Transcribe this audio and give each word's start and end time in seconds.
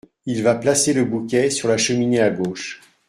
Il 0.25 0.41
va 0.41 0.55
placer 0.55 0.93
le 0.93 1.05
bouquet 1.05 1.51
sur 1.51 1.67
la 1.69 1.77
cheminée 1.77 2.21
à 2.21 2.31
gauche. 2.31 2.81